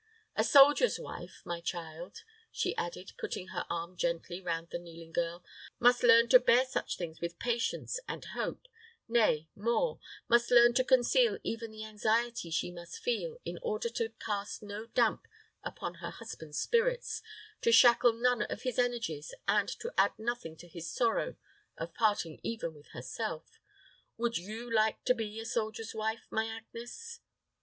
A 0.35 0.43
soldier's 0.43 0.97
wife, 0.99 1.43
my 1.45 1.61
child," 1.61 2.23
she 2.51 2.75
added, 2.75 3.13
putting 3.19 3.49
her 3.49 3.67
arm 3.69 3.95
gently 3.95 4.41
round 4.41 4.69
the 4.71 4.79
kneeling 4.79 5.11
girl, 5.11 5.43
"must 5.79 6.01
learn 6.01 6.27
to 6.29 6.39
bear 6.39 6.65
such 6.65 6.97
things 6.97 7.21
with 7.21 7.37
patience 7.37 7.99
and 8.07 8.25
hope 8.33 8.67
nay, 9.07 9.47
more, 9.55 9.99
must 10.27 10.49
learn 10.49 10.73
to 10.73 10.83
conceal 10.83 11.37
even 11.43 11.69
the 11.69 11.85
anxiety 11.85 12.49
she 12.49 12.71
must 12.71 12.97
feel, 13.03 13.37
in 13.45 13.59
order 13.61 13.89
to 13.89 14.09
cast 14.17 14.63
no 14.63 14.87
damp 14.87 15.27
upon 15.61 15.93
her 16.01 16.09
husband's 16.09 16.57
spirits, 16.59 17.21
to 17.61 17.71
shackle 17.71 18.11
none 18.13 18.41
of 18.41 18.63
his 18.63 18.79
energies, 18.79 19.35
and 19.47 19.69
to 19.69 19.93
add 19.99 20.17
nothing 20.17 20.57
to 20.57 20.67
his 20.67 20.89
sorrow 20.89 21.35
of 21.77 21.93
parting 21.93 22.39
even 22.41 22.73
with 22.73 22.87
herself. 22.87 23.59
Would 24.17 24.39
you 24.39 24.73
like 24.73 25.03
to 25.03 25.13
be 25.13 25.39
a 25.39 25.45
soldier's 25.45 25.93
wife, 25.93 26.25
my 26.31 26.47
Agnes?" 26.47 27.19